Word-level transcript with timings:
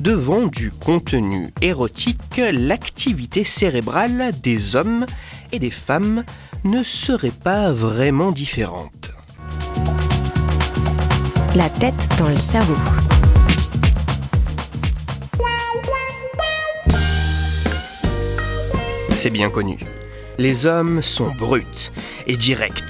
devant 0.00 0.46
du 0.46 0.70
contenu 0.70 1.52
érotique, 1.60 2.40
l'activité 2.52 3.44
cérébrale 3.44 4.32
des 4.42 4.76
hommes 4.76 5.06
et 5.52 5.58
des 5.58 5.70
femmes 5.70 6.24
ne 6.64 6.82
serait 6.82 7.30
pas 7.30 7.72
vraiment 7.72 8.32
différente. 8.32 9.10
La 11.56 11.68
tête 11.70 12.08
dans 12.18 12.28
le 12.28 12.38
cerveau. 12.38 12.76
C'est 19.10 19.30
bien 19.30 19.50
connu. 19.50 19.78
Les 20.38 20.66
hommes 20.66 21.02
sont 21.02 21.32
bruts 21.32 21.90
et 22.28 22.36
directs. 22.36 22.87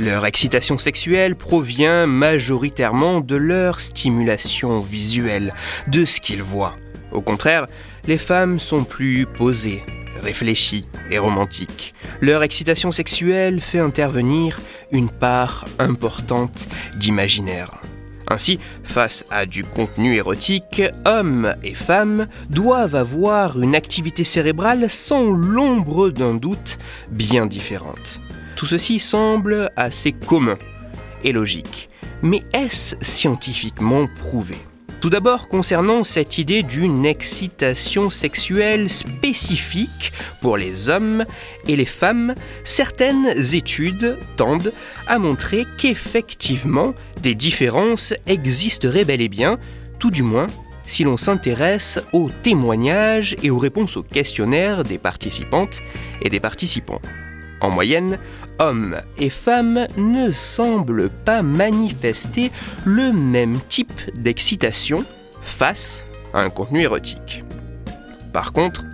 Leur 0.00 0.24
excitation 0.24 0.78
sexuelle 0.78 1.36
provient 1.36 2.06
majoritairement 2.06 3.20
de 3.20 3.36
leur 3.36 3.80
stimulation 3.80 4.80
visuelle, 4.80 5.52
de 5.88 6.06
ce 6.06 6.22
qu'ils 6.22 6.42
voient. 6.42 6.74
Au 7.12 7.20
contraire, 7.20 7.66
les 8.06 8.16
femmes 8.16 8.60
sont 8.60 8.84
plus 8.84 9.26
posées, 9.26 9.84
réfléchies 10.22 10.88
et 11.10 11.18
romantiques. 11.18 11.92
Leur 12.22 12.42
excitation 12.42 12.92
sexuelle 12.92 13.60
fait 13.60 13.78
intervenir 13.78 14.58
une 14.90 15.10
part 15.10 15.66
importante 15.78 16.66
d'imaginaire. 16.96 17.82
Ainsi, 18.26 18.58
face 18.82 19.26
à 19.30 19.44
du 19.44 19.64
contenu 19.64 20.14
érotique, 20.14 20.80
hommes 21.04 21.54
et 21.62 21.74
femmes 21.74 22.26
doivent 22.48 22.94
avoir 22.94 23.60
une 23.60 23.74
activité 23.74 24.24
cérébrale 24.24 24.88
sans 24.88 25.30
l'ombre 25.30 26.08
d'un 26.08 26.32
doute 26.32 26.78
bien 27.10 27.44
différente. 27.44 28.18
Tout 28.60 28.66
ceci 28.66 28.98
semble 28.98 29.70
assez 29.74 30.12
commun 30.12 30.58
et 31.24 31.32
logique, 31.32 31.88
mais 32.20 32.42
est-ce 32.52 32.94
scientifiquement 33.00 34.06
prouvé? 34.06 34.54
Tout 35.00 35.08
d'abord, 35.08 35.48
concernant 35.48 36.04
cette 36.04 36.36
idée 36.36 36.62
d'une 36.62 37.06
excitation 37.06 38.10
sexuelle 38.10 38.90
spécifique 38.90 40.12
pour 40.42 40.58
les 40.58 40.90
hommes 40.90 41.24
et 41.68 41.74
les 41.74 41.86
femmes, 41.86 42.34
certaines 42.62 43.32
études 43.54 44.18
tendent 44.36 44.74
à 45.06 45.18
montrer 45.18 45.64
qu'effectivement, 45.78 46.92
des 47.22 47.34
différences 47.34 48.12
existeraient 48.26 49.06
bel 49.06 49.22
et 49.22 49.30
bien, 49.30 49.58
tout 49.98 50.10
du 50.10 50.22
moins 50.22 50.48
si 50.82 51.02
l'on 51.02 51.16
s'intéresse 51.16 51.98
aux 52.12 52.28
témoignages 52.28 53.36
et 53.42 53.48
aux 53.48 53.58
réponses 53.58 53.96
aux 53.96 54.02
questionnaires 54.02 54.82
des 54.82 54.98
participantes 54.98 55.80
et 56.20 56.28
des 56.28 56.40
participants. 56.40 57.00
En 57.60 57.70
moyenne, 57.70 58.18
hommes 58.58 58.96
et 59.18 59.28
femmes 59.28 59.86
ne 59.96 60.30
semblent 60.30 61.10
pas 61.10 61.42
manifester 61.42 62.50
le 62.84 63.12
même 63.12 63.58
type 63.68 63.92
d'excitation 64.18 65.04
face 65.42 66.04
à 66.32 66.40
un 66.40 66.50
contenu 66.50 66.80
érotique. 66.80 67.44
Par 68.32 68.52
contre, 68.52 68.84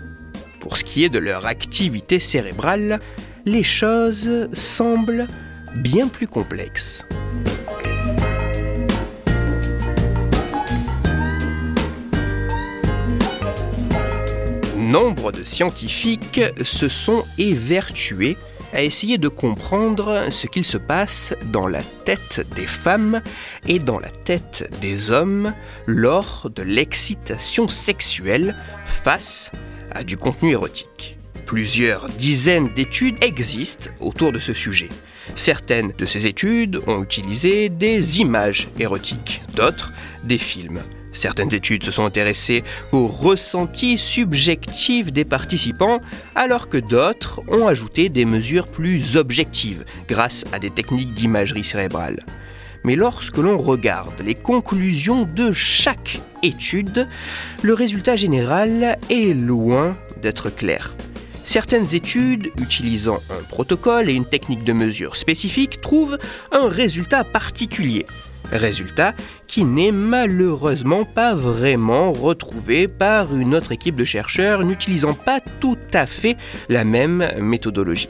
pour 0.61 0.77
ce 0.77 0.84
qui 0.84 1.05
est 1.05 1.09
de 1.09 1.19
leur 1.19 1.47
activité 1.47 2.19
cérébrale, 2.19 3.00
les 3.44 3.62
choses 3.62 4.48
semblent 4.53 5.28
bien 5.77 6.09
plus 6.09 6.27
complexes. 6.27 7.05
Nombre 14.76 15.32
de 15.32 15.44
scientifiques 15.44 16.41
se 16.62 16.88
sont 16.88 17.25
évertués 17.38 18.37
à 18.76 18.82
essayer 18.82 19.16
de 19.16 19.28
comprendre 19.28 20.26
ce 20.31 20.47
qu'il 20.47 20.64
se 20.64 20.76
passe 20.76 21.32
dans 21.50 21.66
la 21.66 21.82
tête 21.82 22.47
des 22.54 22.66
femmes 22.66 23.22
et 23.66 23.78
dans 23.78 23.98
la 23.98 24.10
tête 24.10 24.70
des 24.82 25.10
hommes 25.10 25.54
lors 25.87 26.50
de 26.54 26.62
l'excitation 26.62 27.69
sexuelle 27.69 28.54
face 28.84 29.50
à 29.92 30.04
du 30.04 30.19
contenu 30.19 30.50
érotique. 30.50 31.16
Plusieurs 31.47 32.06
dizaines 32.09 32.69
d'études 32.75 33.16
existent 33.25 33.88
autour 33.98 34.31
de 34.31 34.38
ce 34.38 34.53
sujet. 34.53 34.91
Certaines 35.37 35.93
de 35.97 36.04
ces 36.04 36.26
études 36.26 36.82
ont 36.87 37.03
utilisé 37.03 37.70
des 37.70 38.20
images 38.20 38.69
érotiques, 38.78 39.43
d'autres 39.54 39.91
des 40.22 40.38
films. 40.38 40.82
Certaines 41.16 41.54
études 41.54 41.82
se 41.82 41.91
sont 41.91 42.04
intéressées 42.04 42.62
aux 42.93 43.09
ressentis 43.09 43.97
subjectifs 43.97 45.10
des 45.10 45.25
participants, 45.25 46.00
alors 46.34 46.69
que 46.69 46.77
d'autres 46.77 47.41
ont 47.49 47.66
ajouté 47.66 48.10
des 48.10 48.27
mesures 48.27 48.69
plus 48.69 49.16
objectives 49.16 49.84
grâce 50.09 50.44
à 50.53 50.59
des 50.59 50.71
techniques 50.71 51.15
d'imagerie 51.15 51.65
cérébrale. 51.65 52.25
Mais 52.84 52.97
lorsque 52.97 53.38
l'on 53.38 53.59
regarde 53.59 54.21
les 54.25 54.34
conclusions 54.34 55.25
de 55.25 55.53
chaque 55.53 56.21
étude, 56.43 57.09
le 57.62 57.75
résultat 57.75 58.15
général 58.15 58.99
est 59.10 59.34
loin 59.34 59.97
d'être 60.22 60.50
clair. 60.50 60.94
Certaines 61.32 61.94
études, 61.94 62.50
utilisant 62.60 63.21
un 63.31 63.43
protocole 63.43 64.10
et 64.10 64.12
une 64.12 64.26
technique 64.26 64.65
de 64.65 64.72
mesure 64.75 65.16
spécifique, 65.16 65.81
trouvent 65.81 66.19
un 66.53 66.69
résultat 66.69 67.25
particulier. 67.25 68.05
Résultat 68.53 69.15
qui 69.47 69.65
n'est 69.65 69.93
malheureusement 69.93 71.05
pas 71.05 71.34
vraiment 71.34 72.12
retrouvé 72.12 72.89
par 72.89 73.37
une 73.37 73.55
autre 73.55 73.73
équipe 73.73 73.97
de 73.97 74.05
chercheurs 74.05 74.65
n'utilisant 74.65 75.15
pas 75.15 75.41
tout 75.61 75.79
à 75.93 76.07
fait 76.07 76.37
la 76.69 76.85
même 76.85 77.29
méthodologie. 77.41 78.09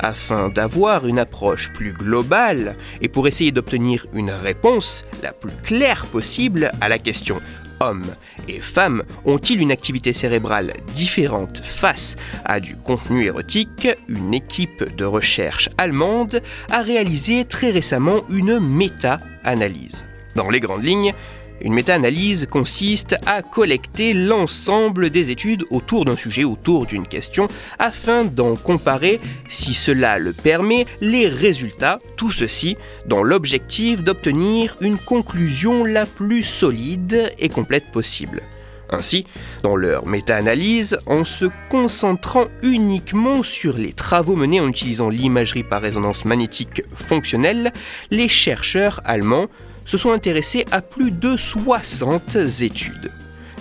Afin 0.00 0.48
d'avoir 0.48 1.06
une 1.06 1.18
approche 1.18 1.72
plus 1.72 1.92
globale 1.92 2.76
et 3.00 3.08
pour 3.08 3.28
essayer 3.28 3.52
d'obtenir 3.52 4.06
une 4.12 4.30
réponse 4.30 5.04
la 5.22 5.32
plus 5.32 5.54
claire 5.62 6.06
possible 6.06 6.72
à 6.80 6.88
la 6.88 6.98
question 6.98 7.40
hommes 7.80 8.14
et 8.48 8.60
femmes 8.60 9.02
ont-ils 9.24 9.60
une 9.60 9.72
activité 9.72 10.12
cérébrale 10.12 10.74
différente 10.94 11.60
face 11.64 12.16
à 12.44 12.60
du 12.60 12.76
contenu 12.76 13.24
érotique? 13.24 13.88
Une 14.08 14.34
équipe 14.34 14.94
de 14.96 15.04
recherche 15.04 15.68
allemande 15.78 16.42
a 16.70 16.82
réalisé 16.82 17.44
très 17.44 17.70
récemment 17.70 18.22
une 18.30 18.58
méta-analyse. 18.58 20.04
Dans 20.34 20.50
les 20.50 20.60
grandes 20.60 20.84
lignes, 20.84 21.14
une 21.60 21.74
méta-analyse 21.74 22.46
consiste 22.50 23.16
à 23.26 23.42
collecter 23.42 24.12
l'ensemble 24.12 25.10
des 25.10 25.30
études 25.30 25.64
autour 25.70 26.04
d'un 26.04 26.16
sujet, 26.16 26.44
autour 26.44 26.86
d'une 26.86 27.06
question, 27.06 27.48
afin 27.78 28.24
d'en 28.24 28.56
comparer, 28.56 29.20
si 29.48 29.74
cela 29.74 30.18
le 30.18 30.32
permet, 30.32 30.86
les 31.00 31.28
résultats, 31.28 32.00
tout 32.16 32.30
ceci 32.30 32.76
dans 33.06 33.22
l'objectif 33.22 34.02
d'obtenir 34.02 34.76
une 34.80 34.98
conclusion 34.98 35.84
la 35.84 36.06
plus 36.06 36.42
solide 36.42 37.32
et 37.38 37.48
complète 37.48 37.90
possible. 37.92 38.42
Ainsi, 38.90 39.26
dans 39.62 39.76
leur 39.76 40.06
méta-analyse, 40.06 40.98
en 41.06 41.24
se 41.24 41.46
concentrant 41.70 42.46
uniquement 42.62 43.42
sur 43.42 43.76
les 43.76 43.92
travaux 43.92 44.36
menés 44.36 44.60
en 44.60 44.68
utilisant 44.68 45.08
l'imagerie 45.08 45.64
par 45.64 45.82
résonance 45.82 46.24
magnétique 46.24 46.82
fonctionnelle, 46.94 47.72
les 48.10 48.28
chercheurs 48.28 49.00
allemands 49.04 49.46
se 49.84 49.98
sont 49.98 50.12
intéressés 50.12 50.64
à 50.70 50.82
plus 50.82 51.10
de 51.10 51.36
60 51.36 52.36
études. 52.60 53.10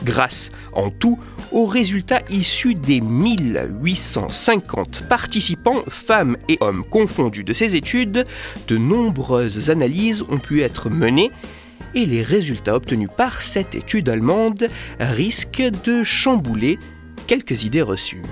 Grâce 0.04 0.52
en 0.74 0.90
tout 0.90 1.18
aux 1.52 1.66
résultats 1.66 2.22
issus 2.30 2.76
des 2.76 3.00
1850 3.00 5.08
participants, 5.08 5.84
femmes 5.88 6.38
et 6.50 6.58
hommes 6.62 6.84
confondus 6.84 7.44
de 7.44 7.54
ces 7.54 7.76
études, 7.76 8.26
de 8.68 8.78
nombreuses 8.78 9.70
analyses 9.70 10.24
ont 10.30 10.40
pu 10.40 10.62
être 10.62 10.90
menées 10.90 11.32
et 11.96 12.06
les 12.06 12.24
résultats 12.24 12.76
obtenus 12.76 13.10
par 13.16 13.42
cette 13.42 13.76
étude 13.76 14.10
allemande 14.10 14.68
risquent 15.00 15.72
de 15.84 16.04
chambouler 16.04 16.80
quelques 17.28 17.64
idées 17.64 17.82
reçues. 17.82 18.24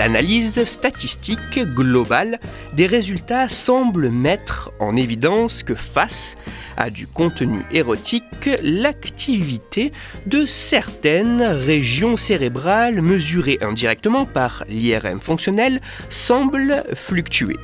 L'analyse 0.00 0.64
statistique 0.64 1.58
globale 1.58 2.40
des 2.72 2.86
résultats 2.86 3.50
semble 3.50 4.08
mettre 4.08 4.72
en 4.80 4.96
évidence 4.96 5.62
que 5.62 5.74
face 5.74 6.36
à 6.78 6.88
du 6.88 7.06
contenu 7.06 7.60
érotique, 7.70 8.48
l'activité 8.62 9.92
de 10.24 10.46
certaines 10.46 11.42
régions 11.42 12.16
cérébrales 12.16 13.02
mesurées 13.02 13.58
indirectement 13.60 14.24
par 14.24 14.64
l'IRM 14.70 15.20
fonctionnel 15.20 15.82
semble 16.08 16.82
fluctuer. 16.94 17.58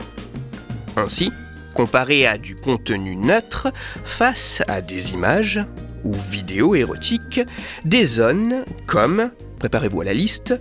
Ainsi, 0.98 1.32
comparé 1.72 2.26
à 2.26 2.36
du 2.36 2.54
contenu 2.54 3.16
neutre 3.16 3.72
face 4.04 4.62
à 4.68 4.82
des 4.82 5.14
images 5.14 5.64
ou 6.04 6.12
vidéos 6.12 6.74
érotiques, 6.74 7.40
des 7.86 8.04
zones 8.04 8.66
comme, 8.86 9.30
préparez-vous 9.58 10.02
à 10.02 10.04
la 10.04 10.14
liste, 10.14 10.54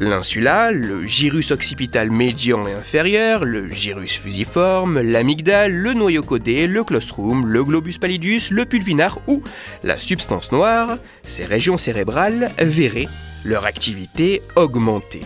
l'insula, 0.00 0.72
le 0.72 1.06
gyrus 1.06 1.50
occipital 1.50 2.10
médian 2.10 2.66
et 2.66 2.72
inférieur, 2.72 3.44
le 3.44 3.68
gyrus 3.68 4.16
fusiforme, 4.16 5.00
l'amygdale, 5.00 5.72
le 5.72 5.92
noyau 5.92 6.22
codé, 6.22 6.66
le 6.66 6.82
claustrum, 6.82 7.46
le 7.46 7.62
globus 7.62 7.98
pallidus, 7.98 8.50
le 8.50 8.64
pulvinar 8.64 9.20
ou 9.28 9.42
la 9.82 10.00
substance 10.00 10.52
noire, 10.52 10.96
ces 11.22 11.44
régions 11.44 11.76
cérébrales 11.76 12.50
verraient 12.58 13.08
leur 13.44 13.66
activité 13.66 14.40
augmenter. 14.56 15.20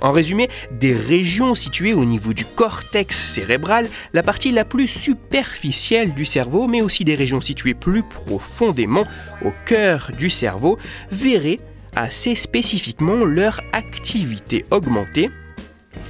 En 0.00 0.12
résumé, 0.12 0.48
des 0.70 0.94
régions 0.94 1.54
situées 1.54 1.94
au 1.94 2.04
niveau 2.04 2.32
du 2.32 2.44
cortex 2.44 3.16
cérébral, 3.16 3.88
la 4.12 4.22
partie 4.22 4.52
la 4.52 4.64
plus 4.64 4.86
superficielle 4.86 6.14
du 6.14 6.24
cerveau, 6.24 6.68
mais 6.68 6.82
aussi 6.82 7.04
des 7.04 7.16
régions 7.16 7.40
situées 7.40 7.74
plus 7.74 8.02
profondément 8.04 9.04
au 9.44 9.52
cœur 9.64 10.12
du 10.16 10.30
cerveau, 10.30 10.78
verraient 11.10 11.58
assez 11.96 12.34
spécifiquement 12.34 13.24
leur 13.24 13.60
activité 13.72 14.64
augmenter 14.70 15.30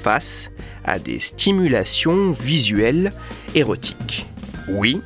face 0.02 0.50
à 0.84 0.98
des 0.98 1.20
stimulations 1.20 2.32
visuelles 2.32 3.10
érotiques. 3.54 4.26
Oui, 4.69 5.00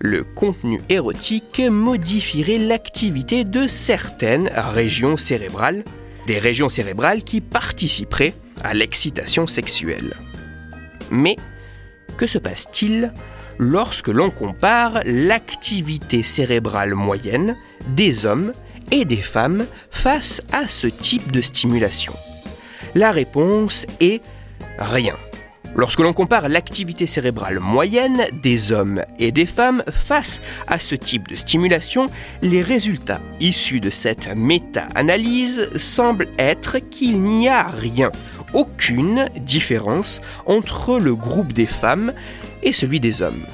le 0.00 0.24
contenu 0.24 0.80
érotique 0.88 1.60
modifierait 1.60 2.58
l'activité 2.58 3.44
de 3.44 3.66
certaines 3.66 4.48
régions 4.54 5.16
cérébrales, 5.16 5.84
des 6.26 6.38
régions 6.38 6.68
cérébrales 6.68 7.22
qui 7.22 7.40
participeraient 7.40 8.34
à 8.62 8.74
l'excitation 8.74 9.46
sexuelle. 9.46 10.16
Mais 11.10 11.36
que 12.16 12.26
se 12.26 12.38
passe-t-il 12.38 13.12
lorsque 13.58 14.08
l'on 14.08 14.30
compare 14.30 15.00
l'activité 15.04 16.22
cérébrale 16.22 16.94
moyenne 16.94 17.56
des 17.88 18.24
hommes 18.24 18.52
et 18.90 19.04
des 19.04 19.16
femmes 19.16 19.66
face 20.00 20.40
à 20.50 20.66
ce 20.66 20.86
type 20.86 21.30
de 21.30 21.42
stimulation 21.42 22.14
La 22.94 23.12
réponse 23.12 23.84
est 24.00 24.22
rien. 24.78 25.14
Lorsque 25.76 26.00
l'on 26.00 26.14
compare 26.14 26.48
l'activité 26.48 27.04
cérébrale 27.04 27.60
moyenne 27.60 28.24
des 28.42 28.72
hommes 28.72 29.02
et 29.18 29.30
des 29.30 29.44
femmes 29.44 29.84
face 29.90 30.40
à 30.68 30.78
ce 30.78 30.94
type 30.94 31.28
de 31.28 31.36
stimulation, 31.36 32.06
les 32.40 32.62
résultats 32.62 33.20
issus 33.40 33.78
de 33.78 33.90
cette 33.90 34.34
méta-analyse 34.34 35.68
semblent 35.76 36.28
être 36.38 36.78
qu'il 36.78 37.20
n'y 37.20 37.50
a 37.50 37.68
rien, 37.68 38.10
aucune 38.54 39.28
différence 39.36 40.22
entre 40.46 40.98
le 40.98 41.14
groupe 41.14 41.52
des 41.52 41.66
femmes 41.66 42.14
et 42.62 42.72
celui 42.72 43.00
des 43.00 43.20
hommes. 43.20 43.44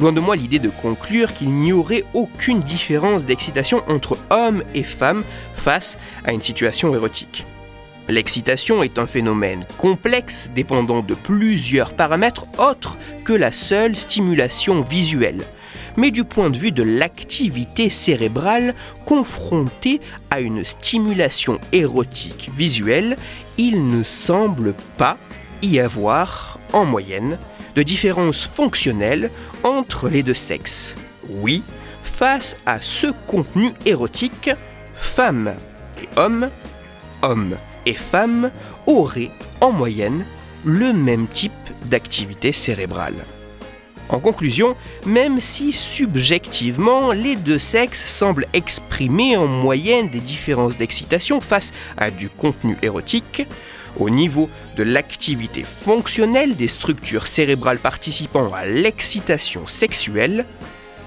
Loin 0.00 0.12
de 0.12 0.20
moi 0.20 0.34
l'idée 0.34 0.58
de 0.58 0.70
conclure 0.70 1.34
qu'il 1.34 1.52
n'y 1.52 1.74
aurait 1.74 2.04
aucune 2.14 2.60
différence 2.60 3.26
d'excitation 3.26 3.82
entre 3.86 4.16
hommes 4.30 4.64
et 4.74 4.82
femmes 4.82 5.22
face 5.54 5.98
à 6.24 6.32
une 6.32 6.40
situation 6.40 6.94
érotique. 6.94 7.44
L'excitation 8.08 8.82
est 8.82 8.98
un 8.98 9.06
phénomène 9.06 9.66
complexe 9.76 10.50
dépendant 10.54 11.02
de 11.02 11.12
plusieurs 11.14 11.92
paramètres 11.92 12.46
autres 12.58 12.96
que 13.24 13.34
la 13.34 13.52
seule 13.52 13.94
stimulation 13.94 14.80
visuelle. 14.80 15.44
Mais 15.98 16.10
du 16.10 16.24
point 16.24 16.48
de 16.48 16.56
vue 16.56 16.72
de 16.72 16.82
l'activité 16.82 17.90
cérébrale 17.90 18.74
confrontée 19.04 20.00
à 20.30 20.40
une 20.40 20.64
stimulation 20.64 21.60
érotique 21.72 22.50
visuelle, 22.56 23.18
il 23.58 23.90
ne 23.90 24.02
semble 24.02 24.72
pas 24.96 25.18
y 25.60 25.78
avoir, 25.78 26.58
en 26.72 26.86
moyenne, 26.86 27.38
de 27.74 27.82
différence 27.82 28.42
fonctionnelle 28.42 29.30
entre 29.64 30.08
les 30.08 30.22
deux 30.22 30.34
sexes. 30.34 30.94
Oui, 31.28 31.62
face 32.02 32.54
à 32.66 32.80
ce 32.80 33.08
contenu 33.26 33.72
érotique, 33.86 34.50
femmes 34.94 35.54
et 36.00 36.08
hommes, 36.16 36.50
hommes 37.22 37.56
et 37.86 37.94
femmes 37.94 38.50
auraient 38.86 39.30
en 39.60 39.72
moyenne 39.72 40.24
le 40.64 40.92
même 40.92 41.26
type 41.26 41.52
d'activité 41.86 42.52
cérébrale. 42.52 43.24
En 44.10 44.18
conclusion, 44.18 44.76
même 45.06 45.40
si 45.40 45.72
subjectivement 45.72 47.12
les 47.12 47.36
deux 47.36 47.60
sexes 47.60 48.04
semblent 48.04 48.46
exprimer 48.52 49.36
en 49.36 49.46
moyenne 49.46 50.10
des 50.10 50.18
différences 50.18 50.76
d'excitation 50.76 51.40
face 51.40 51.70
à 51.96 52.10
du 52.10 52.28
contenu 52.28 52.76
érotique, 52.82 53.46
au 53.98 54.10
niveau 54.10 54.48
de 54.76 54.82
l'activité 54.82 55.62
fonctionnelle 55.62 56.56
des 56.56 56.68
structures 56.68 57.26
cérébrales 57.26 57.78
participant 57.78 58.52
à 58.52 58.64
l'excitation 58.64 59.66
sexuelle, 59.66 60.44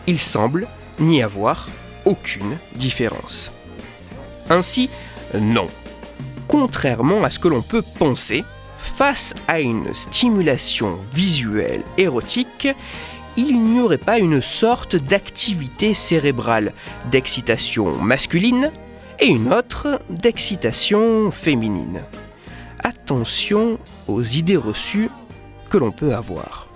il 0.07 0.19
semble 0.19 0.67
n'y 0.99 1.23
avoir 1.23 1.69
aucune 2.05 2.57
différence. 2.75 3.51
Ainsi, 4.49 4.89
non, 5.39 5.67
contrairement 6.47 7.23
à 7.23 7.29
ce 7.29 7.39
que 7.39 7.47
l'on 7.47 7.61
peut 7.61 7.83
penser, 7.97 8.43
face 8.77 9.33
à 9.47 9.59
une 9.59 9.95
stimulation 9.95 10.99
visuelle 11.13 11.83
érotique, 11.97 12.67
il 13.37 13.63
n'y 13.63 13.79
aurait 13.79 13.97
pas 13.97 14.19
une 14.19 14.41
sorte 14.41 14.95
d'activité 14.95 15.93
cérébrale 15.93 16.73
d'excitation 17.09 17.95
masculine 17.97 18.71
et 19.19 19.27
une 19.27 19.51
autre 19.51 20.01
d'excitation 20.09 21.31
féminine. 21.31 22.03
Attention 23.05 23.79
aux 24.07 24.23
idées 24.23 24.55
reçues 24.55 25.09
que 25.69 25.77
l'on 25.77 25.91
peut 25.91 26.15
avoir. 26.15 26.72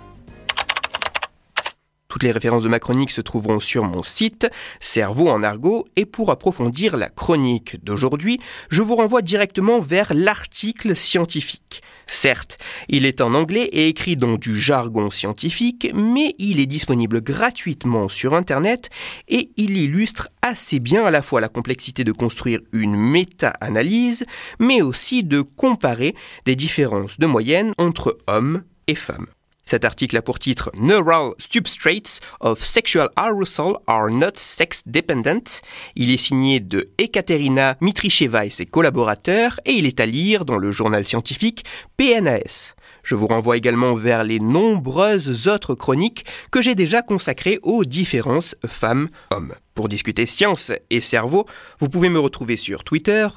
Toutes 2.08 2.24
les 2.24 2.32
références 2.32 2.64
de 2.64 2.70
ma 2.70 2.80
chronique 2.80 3.12
se 3.12 3.20
trouveront 3.20 3.60
sur 3.60 3.84
mon 3.84 4.02
site, 4.02 4.48
Cerveau 4.80 5.30
en 5.30 5.44
argot, 5.44 5.86
et 5.98 6.06
pour 6.06 6.32
approfondir 6.32 6.96
la 6.96 7.10
chronique 7.10 7.84
d'aujourd'hui, 7.84 8.40
je 8.70 8.82
vous 8.82 8.96
renvoie 8.96 9.22
directement 9.22 9.82
vers 9.82 10.14
l'article 10.14 10.96
scientifique. 10.96 11.82
Certes, 12.08 12.58
il 12.88 13.06
est 13.06 13.20
en 13.20 13.34
anglais 13.34 13.66
et 13.74 13.90
écrit 13.90 14.16
dans 14.16 14.36
du 14.38 14.58
jargon 14.58 15.12
scientifique, 15.12 15.90
mais 15.94 16.34
il 16.40 16.62
est 16.62 16.66
disponible 16.66 17.22
gratuitement 17.22 18.08
sur 18.08 18.34
Internet 18.34 18.90
et 19.28 19.52
il 19.58 19.78
illustre 19.78 20.30
assez 20.42 20.80
bien 20.80 21.06
à 21.06 21.12
la 21.12 21.22
fois 21.22 21.42
la 21.42 21.50
complexité 21.50 22.06
de 22.06 22.14
construire 22.14 22.62
une 22.72 22.96
méta-analyse, 22.96 24.26
mais 24.60 24.82
aussi 24.82 25.26
de 25.26 25.42
comparer 25.42 26.16
des 26.46 26.56
différences 26.56 27.20
de 27.20 27.26
moyenne 27.26 27.74
entre 27.78 28.18
hommes 28.28 28.64
et 28.88 28.96
femmes. 28.96 29.28
Cet 29.68 29.84
article 29.84 30.16
a 30.16 30.22
pour 30.22 30.40
titre 30.40 30.72
Neural 30.76 31.34
substrates 31.40 32.22
of 32.40 32.64
sexual 32.64 33.10
arousal 33.18 33.74
are 33.86 34.10
not 34.10 34.38
sex 34.38 34.82
dependent. 34.86 35.60
Il 35.98 36.10
est 36.10 36.16
signé 36.16 36.62
de 36.62 36.90
Ekaterina 36.98 37.76
Mitricheva 37.82 38.46
et 38.46 38.50
ses 38.50 38.66
collaborateurs 38.66 39.60
et 39.66 39.74
il 39.74 39.86
est 39.86 40.00
à 40.00 40.06
lire 40.06 40.46
dans 40.46 40.56
le 40.56 40.72
journal 40.72 41.06
scientifique 41.06 41.66
PNAS. 41.98 42.77
Je 43.08 43.16
vous 43.16 43.28
renvoie 43.28 43.56
également 43.56 43.96
vers 43.96 44.26
les 44.26 44.42
nombreuses 44.42 45.48
autres 45.48 45.76
chroniques 45.76 46.26
que 46.52 46.62
j'ai 46.62 46.76
déjà 46.76 47.02
consacrées 47.02 47.58
aux 47.64 47.86
différences 47.86 48.54
femmes-hommes. 48.68 49.54
Pour 49.76 49.88
discuter 49.88 50.26
science 50.26 50.74
et 50.90 51.00
cerveau, 51.00 51.46
vous 51.80 51.88
pouvez 51.88 52.10
me 52.10 52.20
retrouver 52.20 52.58
sur 52.58 52.84
Twitter, 52.84 53.30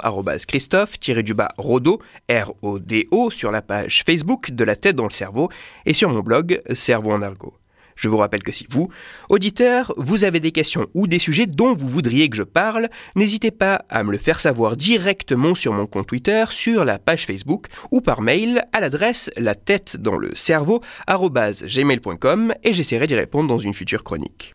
Christophe-Rodo, 0.49 2.03
R-O-D-O, 2.29 3.31
sur 3.31 3.53
la 3.53 3.63
page 3.63 4.03
Facebook 4.05 4.51
de 4.51 4.65
la 4.65 4.75
tête 4.75 4.97
dans 4.97 5.05
le 5.05 5.11
cerveau 5.11 5.51
et 5.87 5.95
sur 5.95 6.11
mon 6.11 6.19
blog 6.19 6.61
Cerveau 6.75 7.13
en 7.13 7.23
argot. 7.23 7.55
Je 7.97 8.09
vous 8.09 8.17
rappelle 8.17 8.43
que 8.43 8.53
si 8.53 8.67
vous, 8.71 8.89
auditeur, 9.29 9.93
vous 9.97 10.25
avez 10.25 10.41
des 10.41 10.53
questions 10.53 10.87
ou 10.95 11.07
des 11.07 11.19
sujets 11.19 11.47
dont 11.47 11.75
vous 11.75 11.89
voudriez 11.89 12.29
que 12.29 12.37
je 12.37 12.43
parle, 12.43 12.89
n'hésitez 13.17 13.51
pas 13.51 13.85
à 13.89 14.03
me 14.03 14.13
le 14.13 14.19
faire 14.19 14.41
savoir 14.41 14.77
directement 14.77 15.55
sur 15.55 15.73
mon 15.73 15.87
compte 15.87 16.07
Twitter, 16.07 16.45
sur 16.51 16.85
la 16.85 16.99
page 16.99 17.27
Facebook 17.27 17.67
ou 17.91 18.01
par 18.01 18.23
mail 18.23 18.65
à 18.73 18.81
l'adresse 18.81 19.31
la 19.37 19.55
tête 19.55 19.97
dans 19.97 20.17
le 20.17 20.35
cerveau 20.35 20.81
gmail.com 21.09 22.55
et 22.63 22.73
j'essaierai 22.73 23.07
d'y 23.07 23.15
répondre 23.15 23.49
dans 23.49 23.59
une 23.59 23.75
future 23.75 24.05
chronique. 24.05 24.55